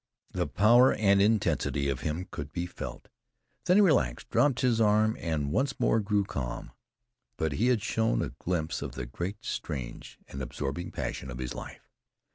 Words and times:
The 0.31 0.47
power 0.47 0.93
and 0.95 1.21
intensity 1.21 1.87
of 1.87 1.99
him 2.01 2.27
could 2.31 2.51
be 2.51 2.65
felt. 2.65 3.07
Then 3.65 3.77
he 3.77 3.81
relaxed, 3.81 4.31
dropped 4.31 4.61
his 4.61 4.81
arms, 4.81 5.19
and 5.19 5.51
once 5.51 5.79
more 5.79 5.99
grew 5.99 6.23
calm. 6.23 6.71
But 7.37 7.51
he 7.51 7.67
had 7.67 7.83
shown 7.83 8.23
a 8.23 8.29
glimpse 8.29 8.81
of 8.81 8.93
the 8.93 9.05
great, 9.05 9.45
strange 9.45 10.17
and 10.27 10.41
absorbing 10.41 10.89
passion 10.89 11.29
of 11.29 11.37
his 11.37 11.53
life. 11.53 11.87